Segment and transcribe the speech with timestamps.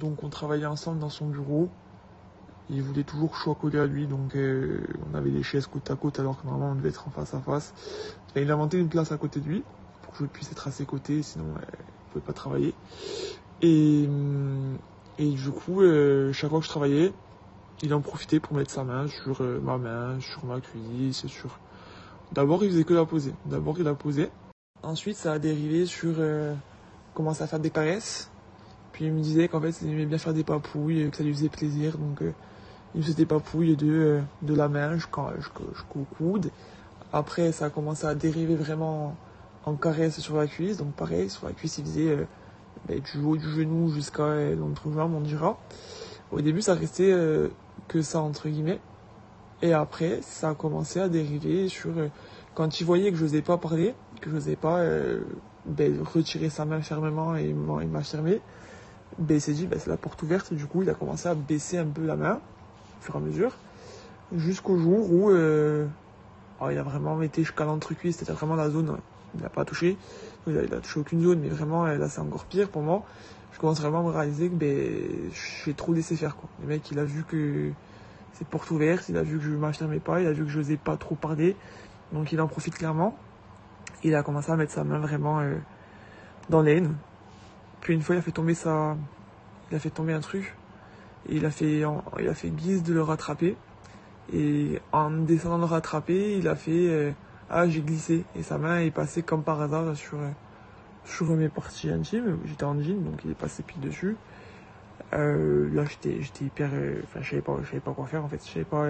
[0.00, 1.70] Donc on travaillait ensemble dans son bureau.
[2.68, 5.66] Il voulait toujours que je sois collé à lui, donc euh, on avait des chaises
[5.66, 7.72] côte à côte alors que normalement on devait être en face à face.
[8.34, 9.64] Et il a inventé une place à côté de lui
[10.02, 12.74] pour que je puisse être à ses côtés, sinon euh, il pouvait pas travailler.
[13.62, 14.06] Et,
[15.18, 17.14] et du coup, euh, chaque fois que je travaillais,
[17.82, 21.58] il en profitait pour mettre sa main sur euh, ma main, sur ma cuisse, sur...
[22.32, 23.32] D'abord il faisait que la poser.
[23.46, 24.30] D'abord il la posait.
[24.82, 26.54] Ensuite ça a dérivé sur euh,
[27.14, 28.30] commencer à faire des caresses.
[28.96, 31.34] Puis il me disait qu'en fait, il aimait bien faire des papouilles, que ça lui
[31.34, 31.98] faisait plaisir.
[31.98, 32.32] Donc, euh,
[32.94, 36.50] il faisait des papouilles de, euh, de la main jusqu'au jusqu'au coude.
[37.12, 39.14] Après, ça a commencé à dériver vraiment
[39.66, 40.78] en caresse sur la cuisse.
[40.78, 42.24] Donc, pareil, sur la cuisse, il faisait euh,
[42.88, 45.58] ben, du haut du genou jusqu'à euh, l'entrejambe, on dira.
[46.32, 47.48] Au début, ça restait euh,
[47.88, 48.80] que ça, entre guillemets.
[49.60, 51.90] Et après, ça a commencé à dériver sur...
[51.98, 52.08] euh,
[52.54, 55.20] quand il voyait que je n'osais pas parler, que je n'osais pas euh,
[55.66, 58.40] ben, retirer sa main fermement et m'en- et m'affirmer,
[59.18, 60.52] ben, il s'est dit, ben, c'est la porte ouverte.
[60.52, 62.40] Du coup, il a commencé à baisser un peu la main,
[63.00, 63.56] au fur et à mesure,
[64.34, 65.86] jusqu'au jour où euh,
[66.70, 68.98] il a vraiment été jusqu'à l'entrecuisse, c'était vraiment la zone,
[69.34, 69.96] il n'a pas touché.
[70.46, 73.04] Il a, il touché aucune zone, mais vraiment, euh, là, c'est encore pire pour moi.
[73.52, 75.30] Je commence vraiment à me réaliser que ben,
[75.64, 76.36] j'ai trop laissé faire.
[76.36, 76.48] Quoi.
[76.60, 77.70] Le mec, il a vu que
[78.34, 80.58] c'est porte ouverte, il a vu que je m'affirmais pas, il a vu que je
[80.58, 81.56] n'osais pas trop parler.
[82.12, 83.16] Donc, il en profite clairement.
[84.04, 85.56] Il a commencé à mettre sa main vraiment euh,
[86.50, 86.94] dans l'aine.
[87.80, 88.96] Puis une fois, il a fait tomber sa,
[89.70, 90.54] il a fait tomber un truc.
[91.28, 91.82] Il a fait,
[92.18, 93.56] il a fait guise de le rattraper.
[94.32, 97.10] Et en descendant le rattraper, il a fait, euh,
[97.50, 98.24] ah, j'ai glissé.
[98.36, 100.30] Et sa main est passée comme par hasard sur, euh,
[101.04, 102.38] sur mes parties intimes.
[102.44, 104.16] J'étais en jean, donc il est passé pile dessus.
[105.14, 106.70] Euh, là, j'étais, j'étais hyper,
[107.04, 108.40] enfin, je savais pas, je savais pas quoi faire, en fait.
[108.44, 108.88] Je savais pas,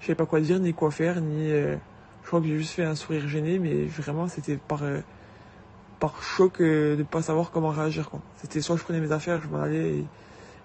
[0.00, 2.84] je savais pas quoi dire, ni quoi faire, ni, je crois que j'ai juste fait
[2.84, 4.80] un sourire gêné, mais vraiment, c'était par,
[6.04, 8.10] par choc de pas savoir comment réagir.
[8.36, 10.04] C'était soit je prenais mes affaires, je m'en allais,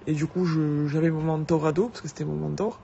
[0.06, 0.46] et, du coup,
[0.88, 2.78] j'avais mon mentor à dos, parce que c'était mon mentor,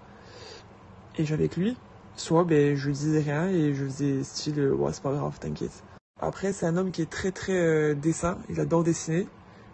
[1.18, 1.76] et j'avais avec lui,
[2.16, 5.84] soit, ben, je disais rien, et je faisais style, euh, ouais, c'est pas grave, t'inquiète.
[6.22, 9.28] Après, c'est un homme qui est très, très euh, dessin, il adore dessiner,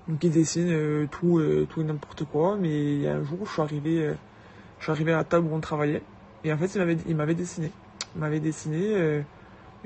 [0.08, 1.40] donc il dessine euh, tout,
[1.70, 4.12] tout et n'importe quoi, mais il y a un jour, je suis arrivé,
[4.80, 6.02] je suis arrivé à la table où on travaillait,
[6.44, 7.72] et en fait, il m'avait, dessiné.
[8.16, 9.22] Il m'avait dessiné,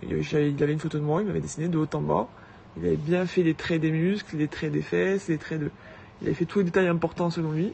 [0.01, 2.29] il avait une photo de moi, il m'avait dessiné de haut en bas.
[2.77, 5.71] Il avait bien fait les traits des muscles, les traits des fesses, les traits de...
[6.21, 7.73] Il avait fait tous les détails importants selon lui.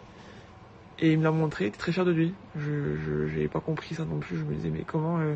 [0.99, 2.33] Et il me l'a montré, il était très fier de lui.
[2.55, 5.17] Je j'avais pas compris ça non plus, je me disais mais comment...
[5.19, 5.33] euh,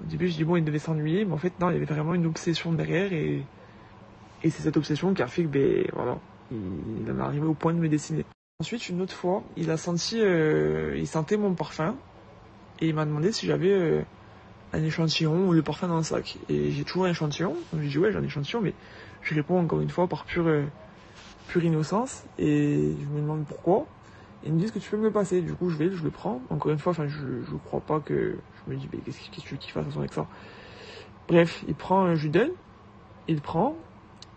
[0.00, 1.84] Au début je dis bon il devait s'ennuyer, mais en fait non, il y avait
[1.86, 3.42] vraiment une obsession derrière et...
[4.44, 6.18] Et c'est cette obsession qui a fait que ben voilà,
[6.50, 6.58] il,
[7.04, 8.24] il en est arrivé au point de me dessiner.
[8.60, 10.20] Ensuite une autre fois, il a senti...
[10.20, 11.96] euh, il sentait mon parfum
[12.80, 13.72] et il m'a demandé si j'avais...
[13.72, 14.02] euh,
[14.72, 16.38] un échantillon ou le parfum dans le sac.
[16.48, 17.54] Et j'ai toujours un échantillon.
[17.72, 18.74] Donc j'ai dit ouais j'ai un échantillon, mais
[19.22, 20.64] je réponds encore une fois par pure, euh,
[21.48, 22.24] pure innocence.
[22.38, 23.86] Et je me demande pourquoi.
[24.44, 25.42] Et ils me disent que tu peux me le passer.
[25.42, 26.40] Du coup je vais, je le prends.
[26.50, 28.36] Encore une fois, enfin je, je crois pas que.
[28.66, 30.26] Je me dis mais qu'est-ce que tu veux qu'il fasse avec ça
[31.28, 32.52] Bref, il prend un jus d'aile,
[33.28, 33.76] il prend,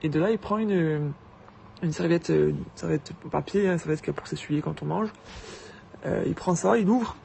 [0.01, 1.11] et de là il prend une,
[1.81, 5.09] une serviette, euh, une serviette papier, hein, une serviette pour s'essuyer quand on mange.
[6.05, 7.15] Euh, il prend ça, il ouvre,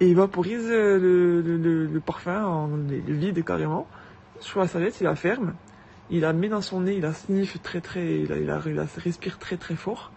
[0.00, 3.86] et vaporise euh, le, le, le, parfum, en, le vide carrément,
[4.40, 5.54] sur la serviette, il la ferme,
[6.10, 8.58] il la met dans son nez, il la sniffe très très, il la,
[8.98, 10.12] respire très très fort,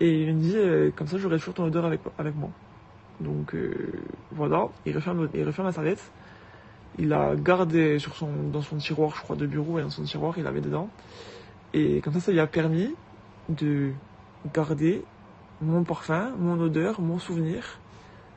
[0.00, 2.50] et il me dit, euh, comme ça j'aurai toujours ton odeur avec, avec moi.
[3.20, 3.92] Donc euh,
[4.32, 6.10] voilà, il referme, il referme la serviette,
[6.98, 10.04] il la garde sur son, dans son tiroir, je crois, de bureau, et dans son
[10.04, 10.88] tiroir, il la dedans,
[11.74, 12.94] et comme ça, ça lui a permis
[13.50, 13.90] de
[14.54, 15.02] garder
[15.60, 17.78] mon parfum, mon odeur, mon souvenir,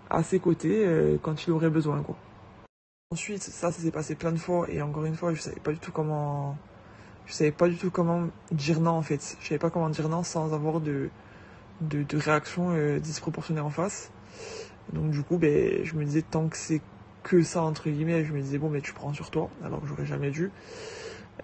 [0.09, 2.15] à ses côtés euh, quand il aurait besoin quoi.
[3.11, 5.71] Ensuite, ça, ça s'est passé plein de fois et encore une fois, je savais pas
[5.71, 6.55] du tout comment,
[7.25, 9.37] je savais pas du tout comment dire non en fait.
[9.39, 11.09] Je savais pas comment dire non sans avoir de
[11.81, 14.11] de, de réaction euh, disproportionnée en face.
[14.93, 16.81] Donc du coup, ben, je me disais tant que c'est
[17.23, 19.87] que ça entre guillemets, je me disais bon, mais tu prends sur toi, alors que
[19.87, 20.51] j'aurais jamais dû.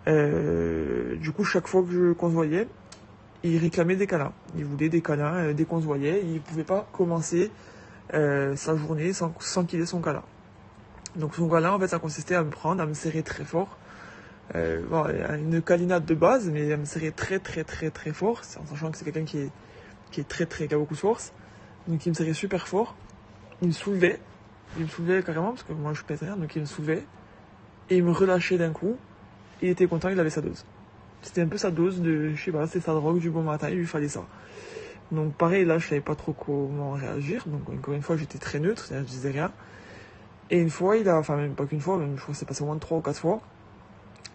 [0.08, 2.68] Euh, du coup, chaque fois que je voyait,
[3.44, 4.34] il réclamait des câlins.
[4.58, 6.24] Il voulait des câlins euh, dès qu'on se voyait.
[6.26, 7.52] Il pouvait pas commencer
[8.14, 10.24] euh, sa journée sans, sans qu'il ait son câlin.
[11.16, 13.78] Donc son câlin, en fait, ça consistait à me prendre, à me serrer très fort.
[14.54, 15.06] Euh, bon,
[15.36, 18.92] une câlinade de base, mais à me serrer très très très très fort, en sachant
[18.92, 19.52] que c'est quelqu'un qui est,
[20.12, 21.34] qui est très très, qui a beaucoup de force.
[21.88, 22.96] Donc il me serrait super fort.
[23.62, 24.20] Il me soulevait.
[24.78, 27.04] Il me soulevait carrément, parce que moi je pète rien, donc il me soulevait.
[27.90, 28.98] Et il me relâchait d'un coup.
[29.62, 30.66] Il était content, il avait sa dose.
[31.22, 33.70] C'était un peu sa dose de, je sais pas, c'est sa drogue du bon matin,
[33.70, 34.26] il lui fallait ça.
[35.12, 37.44] Donc pareil, là, je savais pas trop comment réagir.
[37.48, 39.52] Donc encore une fois, j'étais très neutre, je disais rien.
[40.50, 42.46] Et une fois, il a, enfin même pas qu'une fois, même je crois que c'est
[42.46, 43.42] passé au moins trois ou quatre fois.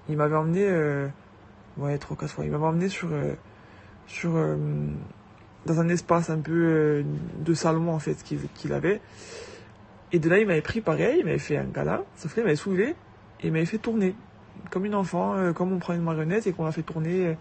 [0.08, 1.06] Il m'avait emmené, euh,
[1.76, 2.44] ouais, trois ou quatre fois.
[2.44, 3.34] Il m'avait emmené sur, euh,
[4.06, 4.56] sur, euh,
[5.66, 7.04] dans un espace un peu
[7.38, 8.22] de salon en fait
[8.54, 9.00] qu'il avait.
[10.12, 12.56] Et de là, il m'avait pris pareil, il m'avait fait un câlin, sauf qu'il m'avait
[12.56, 12.96] soulevé
[13.40, 14.14] et il m'avait fait tourner.
[14.70, 17.36] Comme une enfant, comme on prend une marionnette et qu'on la fait tourner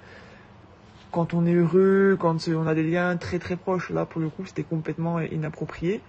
[1.12, 3.90] quand on est heureux, quand on a des liens très très proches.
[3.90, 6.02] Là, pour le coup, c'était complètement inapproprié.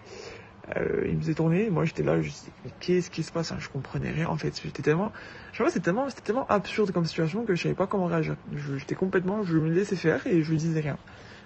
[0.77, 4.11] il me faisait tourner, moi j'étais là, je disais, qu'est-ce qui se passe Je comprenais
[4.11, 4.61] rien en fait.
[4.63, 5.13] J'étais tellement,
[5.53, 8.37] je c'était tellement, c'était tellement absurde comme situation que je savais pas comment réagir.
[8.77, 10.99] J'étais complètement, je me laissais faire et je disais rien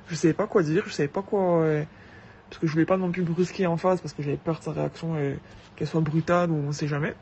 [0.09, 1.63] je savais pas quoi dire, je savais pas quoi.
[1.63, 1.85] Euh,
[2.49, 4.65] parce que je voulais pas non plus brusquer en face parce que j'avais peur de
[4.65, 5.35] sa réaction euh,
[5.77, 7.15] qu'elle soit brutale ou on sait jamais.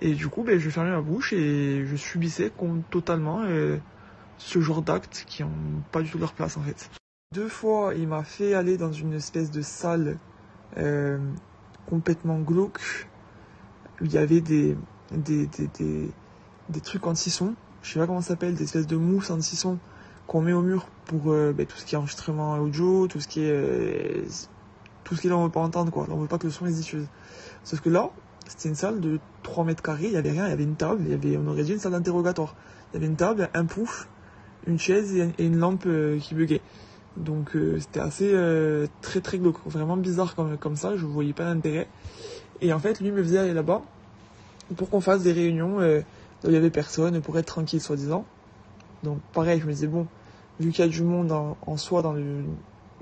[0.00, 2.52] Et du coup, ben, je fermais ma bouche et je subissais
[2.90, 3.78] totalement euh,
[4.44, 6.90] ce genre d'actes qui ont pas du tout leur place en fait.
[7.34, 10.18] Deux fois, il m'a fait aller dans une espèce de salle
[11.86, 13.08] complètement glauque
[14.00, 14.76] où il y avait des,
[15.12, 16.10] des, des, des,
[16.68, 17.54] des trucs anti-son.
[17.82, 19.78] Je sais pas comment ça s'appelle, des espèces de mousse anti-son
[20.26, 23.28] qu'on met au mur pour euh, ben, tout ce qui est enregistrement audio, tout ce
[23.28, 24.24] qui est euh,
[25.04, 26.06] tout ce qui est veut pas entendre quoi.
[26.10, 27.06] on veut pas que le son est diffuse.
[27.64, 28.10] Sauf que là,
[28.46, 30.76] c'était une salle de 3 mètres carrés, il y avait rien, il y avait une
[30.76, 32.54] table, y avait on aurait dit une salle d'interrogatoire.
[32.90, 34.08] Il y avait une table, un pouf,
[34.66, 36.60] une chaise et, une lampe euh, qui buguait.
[37.16, 38.34] Donc c'était assez
[39.02, 41.86] très très glauque, vraiment bizarre comme, comme ça, je voyais pas d'intérêt.
[42.62, 43.82] Et en fait, lui me faisait aller là-bas
[44.76, 48.24] pour qu'on fasse des réunions où il y avait personne, pour être tranquille soi-disant.
[49.02, 50.06] Donc pareil, je me disais, bon,
[50.58, 52.44] vu qu'il y a du monde en, soi dans le,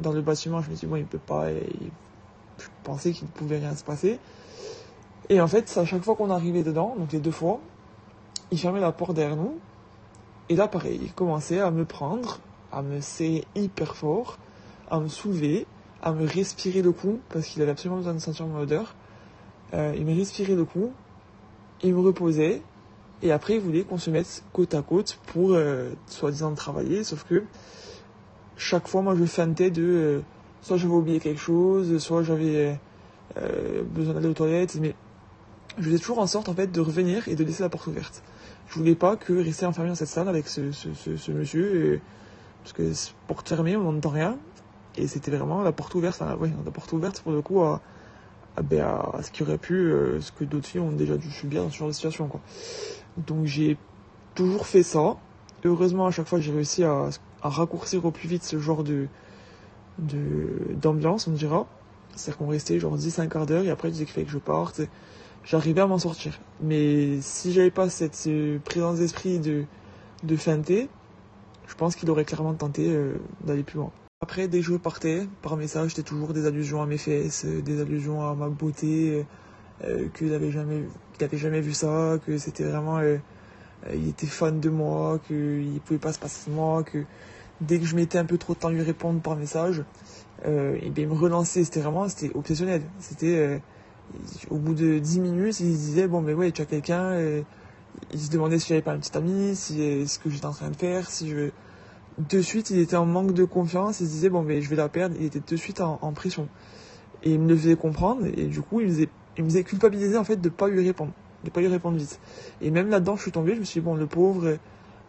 [0.00, 1.48] dans le bâtiment, je me disais, bon, il peut pas...
[1.50, 4.18] je pensais qu'il ne pouvait rien se passer.
[5.28, 7.60] Et en fait, à chaque fois qu'on arrivait dedans, donc les deux fois,
[8.50, 9.58] il fermait la porte derrière nous.
[10.50, 12.40] Et là, pareil, il commençait à me prendre,
[12.72, 14.36] à me serrer hyper fort,
[14.90, 15.64] à me soulever,
[16.02, 18.96] à me respirer le cou, parce qu'il avait absolument besoin de sentir mon odeur.
[19.74, 20.90] Euh, il me respirait le cou,
[21.84, 22.62] il me reposait,
[23.22, 27.04] et après, il voulait qu'on se mette côte à côte pour, euh, soi-disant, travailler.
[27.04, 27.44] Sauf que
[28.56, 29.84] chaque fois, moi, je feintais de...
[29.84, 30.20] Euh,
[30.62, 32.76] soit j'avais oublié quelque chose, soit j'avais
[33.94, 34.74] besoin d'aller aux toilettes.
[34.80, 34.96] Mais
[35.78, 38.24] je faisais toujours en sorte, en fait, de revenir et de laisser la porte ouverte.
[38.70, 42.00] Je voulais pas que rester enfermé dans cette salle avec ce, ce, ce, monsieur.
[42.62, 42.92] parce que
[43.26, 44.38] porte fermée, on n'entend rien.
[44.96, 46.22] Et c'était vraiment la porte ouverte.
[46.38, 47.80] Ouais, la porte ouverte, pour le coup, à,
[48.56, 49.92] à, ben, à ce qui aurait pu...
[50.20, 52.40] ce que d'autres filles ont déjà dû subir dans ce genre de situation, quoi.
[53.16, 53.76] Donc j'ai
[54.36, 55.16] toujours fait ça.
[55.64, 57.10] Heureusement, à chaque fois, j'ai réussi à,
[57.42, 59.08] raccourcir au plus vite ce genre de
[59.98, 61.66] d'ambiance, on dira.
[62.14, 64.32] C'est-à-dire qu'on restait genre 10 un quart d'heure et après, il disait qu'il fallait que
[64.32, 64.80] je parte.
[65.44, 66.38] J'arrivais à m'en sortir.
[66.60, 68.28] Mais si j'avais pas cette
[68.64, 69.64] présence d'esprit de,
[70.22, 70.88] de feinter,
[71.66, 73.14] je pense qu'il aurait clairement tenté euh,
[73.44, 73.90] d'aller plus loin.
[74.22, 77.80] Après, dès que je partais, par message, c'était toujours des allusions à mes fesses, des
[77.80, 79.24] allusions à ma beauté,
[79.84, 80.84] euh, qu'il n'avait jamais,
[81.18, 83.16] qu'il jamais vu ça, que c'était vraiment, euh,
[83.86, 87.04] euh, il était fan de moi, qu'il pouvait pas se passer de moi, que
[87.62, 89.82] dès que je mettais un peu trop de temps à lui répondre par message,
[90.44, 92.82] et bien il me relançait, c'était vraiment, c'était obsessionnel.
[92.98, 93.60] C'était,
[94.50, 97.16] au bout de 10 minutes, il disait, bon, mais ouais, tu as quelqu'un,
[98.12, 100.70] il se demandait si j'avais pas un petit ami, si ce que j'étais en train
[100.70, 101.50] de faire, si je
[102.18, 104.76] de suite il était en manque de confiance, il se disait bon mais je vais
[104.76, 106.48] la perdre, il était de suite en, pression.
[107.22, 109.08] Et il me le faisait comprendre et du coup il me faisait
[109.38, 111.12] me faisait culpabiliser en fait de pas lui répondre,
[111.44, 112.20] de pas lui répondre vite.
[112.60, 114.56] Et même là-dedans, je suis tombé, je me suis dit, bon, le pauvre, euh,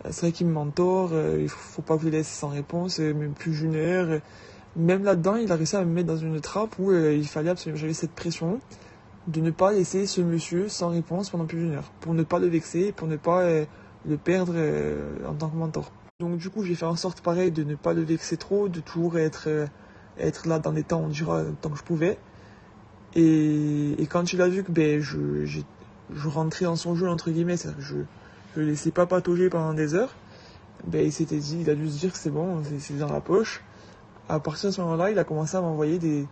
[0.09, 2.99] c'est vrai qu'il me mentor, euh, il faut pas que je le laisse sans réponse,
[2.99, 4.21] euh, même plus d'une heure.
[4.75, 7.77] Même là-dedans, il a réussi à me mettre dans une trappe où il fallait absolument,
[7.77, 8.61] j'avais cette pression
[9.27, 12.39] de ne pas laisser ce monsieur sans réponse pendant plus d'une heure, pour ne pas
[12.39, 13.43] le vexer, pour ne pas
[14.05, 14.55] le perdre
[15.27, 15.91] en tant que mentor.
[16.19, 18.79] Donc du coup, j'ai fait en sorte pareil de ne pas le vexer trop, de
[18.79, 19.67] toujours être,
[20.17, 22.17] être là dans les temps, on dira, tant que je pouvais.
[23.15, 27.57] Et, quand il a vu que ben, je, je rentrais dans son jeu, entre guillemets,
[27.57, 28.05] c'est-à-dire que je ne
[28.55, 30.15] le laissais pas patauger pendant des heures,
[30.87, 33.21] ben, il s'était dit, il a dû se dire que c'est bon, c'est dans la
[33.21, 33.63] poche.
[34.29, 36.25] À partir de ce moment-là, il a commencé à m'envoyer des,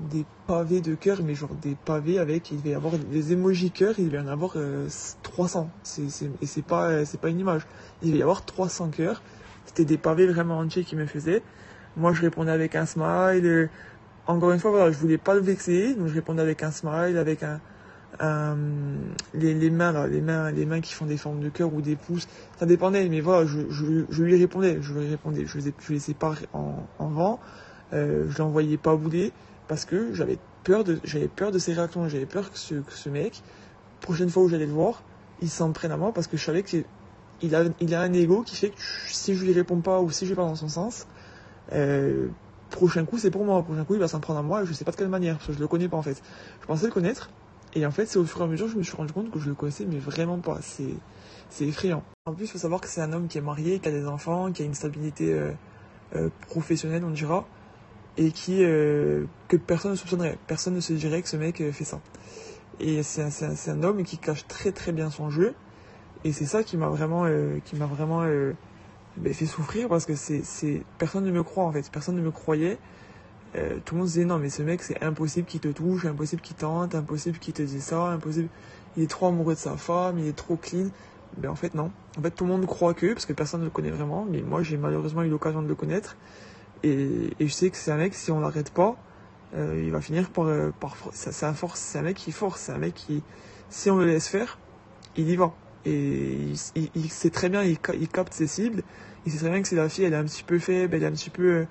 [0.00, 3.70] des pavés de cœur, mais genre des pavés avec, il devait y avoir des emojis
[3.70, 4.56] cœur, il devait y en avoir
[5.22, 5.70] 300.
[5.98, 7.66] Euh, et c'est pas, c'est pas une image.
[8.02, 9.22] Il devait y avoir 300 cœurs.
[9.66, 11.42] C'était des pavés vraiment entiers qui me faisaient.
[11.96, 13.70] Moi, je répondais avec un smile
[14.26, 17.18] encore une fois, voilà, je voulais pas le vexer, donc je répondais avec un smile,
[17.18, 17.60] avec un,
[19.34, 21.82] les, les, mains là, les mains, les mains qui font des formes de cœur ou
[21.82, 22.26] des pouces,
[22.58, 26.34] ça dépendait, mais voilà, je, je, lui répondais, je lui répondais, je les, je pas
[26.52, 27.40] en, en vent,
[27.92, 29.32] euh, je l'envoyais pas bouler
[29.68, 32.92] parce que j'avais peur de, j'avais peur de ses réactions, j'avais peur que ce, que
[32.92, 33.42] ce mec,
[34.00, 35.02] prochaine fois où j'allais le voir,
[35.40, 36.78] il s'en prenne à moi parce que je savais que
[37.42, 40.10] il a, il a un ego qui fait que si je lui réponds pas ou
[40.10, 41.06] si je vais pas dans son sens,
[41.72, 42.28] euh,
[42.70, 44.84] prochain coup c'est pour moi, prochain coup il va s'en prendre à moi je sais
[44.84, 46.22] pas de quelle manière, parce que je le connais pas en fait.
[46.60, 47.30] Je pensais le connaître,
[47.74, 49.30] et en fait c'est au fur et à mesure que je me suis rendu compte
[49.30, 50.94] que je le connaissais mais vraiment pas, c'est,
[51.50, 52.02] c'est effrayant.
[52.26, 54.06] En plus il faut savoir que c'est un homme qui est marié, qui a des
[54.06, 55.50] enfants, qui a une stabilité euh,
[56.16, 57.46] euh, professionnelle on dira,
[58.16, 60.38] et qui euh, que personne ne soupçonnerait.
[60.46, 62.00] Personne ne se dirait que ce mec euh, fait ça.
[62.80, 65.54] Et c'est un, un, homme qui cache très très bien son jeu.
[66.24, 68.52] Et c'est ça qui m'a vraiment, euh, qui m'a vraiment euh,
[69.18, 71.88] ben, fait souffrir parce que c'est, c'est, personne ne me croit en fait.
[71.90, 72.78] Personne ne me croyait.
[73.56, 76.06] Euh, tout le monde se disait non mais ce mec c'est impossible qu'il te touche,
[76.06, 78.48] impossible qu'il tente, impossible qu'il te dise ça, impossible.
[78.96, 80.88] Il est trop amoureux de sa femme, il est trop clean.
[81.36, 81.90] Ben en fait non.
[82.18, 84.26] En fait tout le monde croit que parce que personne ne le connaît vraiment.
[84.28, 86.16] Mais moi j'ai malheureusement eu l'occasion de le connaître.
[86.84, 88.96] Et, je sais que c'est un mec si on l'arrête pas,
[89.56, 92.60] euh, il va finir par, euh, par c'est un force, c'est un mec qui force,
[92.60, 93.22] c'est un mec qui,
[93.70, 94.58] si on le laisse faire,
[95.16, 95.54] il y va.
[95.86, 98.82] Et il, il, sait très bien, il, capte ses cibles.
[99.26, 101.02] Il sait très bien que si la fille, elle est un petit peu faible, elle
[101.02, 101.66] est un petit peu euh,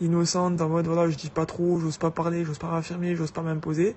[0.00, 3.32] innocente, en mode voilà, je dis pas trop, j'ose pas parler, j'ose pas affirmer, j'ose
[3.32, 3.96] pas m'imposer.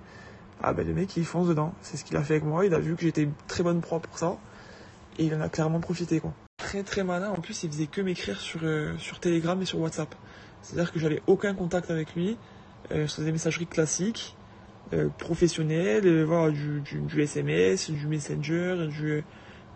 [0.63, 1.73] Ah ben le mec, il fonce dedans.
[1.81, 2.65] C'est ce qu'il a fait avec moi.
[2.65, 4.37] Il a vu que j'étais très bonne proie pour ça.
[5.19, 6.33] Et il en a clairement profité, quoi.
[6.57, 7.29] Très très malin.
[7.29, 10.15] En plus, il faisait que m'écrire sur, euh, sur Telegram et sur WhatsApp.
[10.65, 12.37] C'est-à-dire que j'avais aucun contact avec lui
[12.91, 14.35] euh, sur des messageries classiques,
[14.93, 18.87] euh, professionnelles, euh, voilà, du, SMS, du Messenger,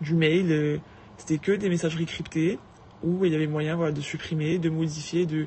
[0.00, 0.52] du, mail.
[0.52, 0.78] Euh,
[1.16, 2.58] C'était que des messageries cryptées
[3.02, 5.46] où il y avait moyen voilà, de supprimer, de modifier, de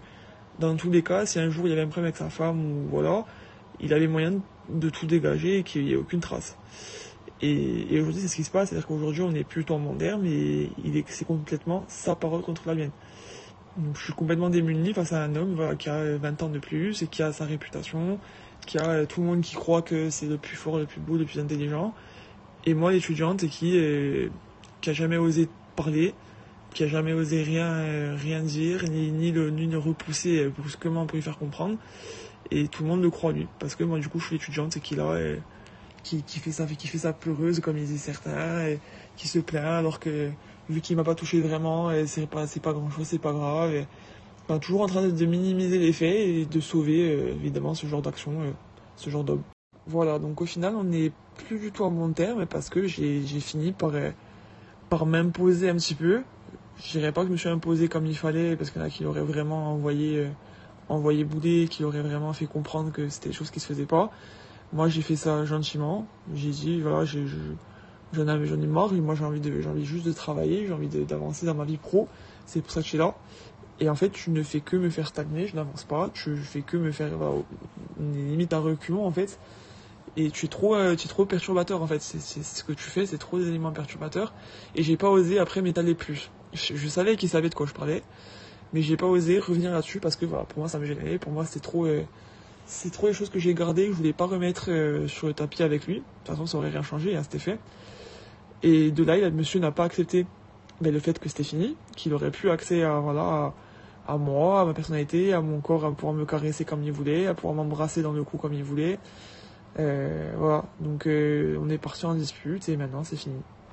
[0.59, 2.59] dans tous les cas, si un jour il y avait un problème avec sa femme
[2.63, 3.25] ou voilà,
[3.79, 6.57] il avait moyen de, tout dégager et qu'il n'y ait aucune trace.
[7.41, 10.69] Et, aujourd'hui, c'est ce qui se passe, c'est-à-dire qu'aujourd'hui, on n'est plus en moderne, mais
[10.83, 12.91] il est, c'est complètement sa parole contre la mienne.
[13.95, 17.07] Je suis complètement démuni face à un homme qui a 20 ans de plus et
[17.07, 18.19] qui a sa réputation,
[18.67, 21.17] qui a tout le monde qui croit que c'est le plus fort, le plus beau,
[21.17, 21.93] le plus intelligent.
[22.65, 24.29] Et moi, l'étudiante qui, euh,
[24.81, 26.13] qui a jamais osé parler,
[26.73, 31.07] qui a jamais osé rien, euh, rien dire, ni, ni, le, ni le repousser brusquement
[31.07, 31.77] pour lui faire comprendre.
[32.51, 33.47] Et tout le monde le croit lui.
[33.57, 35.37] Parce que moi, du coup, je suis l'étudiante qui là, euh,
[36.03, 38.79] qui, qui fait ça, qui fait ça pleureuse, comme ils disent certains, et
[39.15, 40.29] qui se plaint alors que
[40.69, 43.85] vu qu'il m'a pas touché vraiment, c'est pas, c'est pas grand chose, c'est pas grave.
[44.61, 48.33] Toujours en train de, minimiser les faits et de sauver euh, évidemment ce genre d'action,
[48.41, 48.51] euh,
[48.97, 49.41] ce genre d'homme.
[49.87, 51.11] Voilà, donc au final, on n'est
[51.47, 54.11] plus du tout à bon terme parce que j'ai fini par, euh,
[54.89, 56.21] par m'imposer un petit peu.
[56.77, 58.87] Je dirais pas que je me suis imposé comme il fallait parce qu'il y en
[58.87, 60.27] a qui auraient vraiment envoyé,
[60.89, 64.11] envoyé bouler, qui auraient vraiment fait comprendre que c'était des choses qui se faisaient pas.
[64.71, 66.05] Moi, j'ai fait ça gentiment.
[66.35, 67.19] J'ai dit, voilà, je,
[68.13, 70.73] j'en ai, j'en ai marre, moi j'ai envie, de, j'ai envie juste de travailler, j'ai
[70.73, 72.07] envie d'avancer dans ma vie pro.
[72.45, 73.15] C'est pour ça que je suis là.
[73.79, 76.61] Et en fait, tu ne fais que me faire stagner, je n'avance pas, tu fais
[76.61, 77.35] que me faire voilà,
[77.99, 79.39] limite un reculon en fait.
[80.15, 82.01] Et tu es trop, euh, tu es trop perturbateur en fait.
[82.01, 84.33] C'est, c'est, ce que tu fais, c'est trop des éléments perturbateurs.
[84.75, 86.29] Et j'ai pas osé après m'étaler plus.
[86.53, 88.03] Je, savais qu'il savait de quoi je parlais,
[88.73, 91.17] mais j'ai pas osé revenir là-dessus parce que voilà, pour moi ça me gênait.
[91.17, 92.03] Pour moi, c'était trop, euh,
[92.67, 93.87] c'est trop les choses que j'ai gardées.
[93.87, 95.95] Que je voulais pas remettre euh, sur le tapis avec lui.
[95.95, 97.57] De toute façon, ça aurait rien changé, hein, c'était fait.
[98.63, 100.25] Et de là, le monsieur n'a pas accepté
[100.81, 103.21] ben, le fait que c'était fini, qu'il aurait plus accès à voilà.
[103.21, 103.53] À,
[104.07, 107.27] à moi, à ma personnalité, à mon corps, à pouvoir me caresser comme il voulait,
[107.27, 108.99] à pouvoir m'embrasser dans le cou comme il voulait.
[109.79, 113.37] Euh, voilà, donc euh, on est parti en dispute et maintenant c'est fini.